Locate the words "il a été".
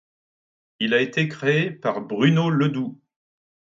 0.79-1.27